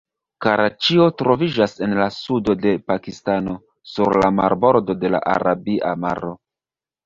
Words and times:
Karaĉio 0.43 1.03
troviĝas 1.21 1.75
en 1.89 1.93
la 1.99 2.07
sudo 2.15 2.57
de 2.65 2.73
Pakistano, 2.93 3.55
sur 3.93 4.21
la 4.25 4.35
marbordo 4.41 4.99
de 5.07 5.15
la 5.17 5.23
Arabia 5.39 5.97
Maro. 6.09 6.37